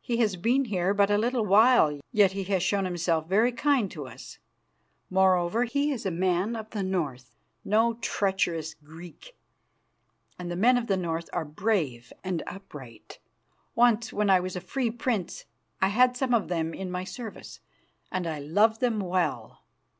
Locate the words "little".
1.16-1.46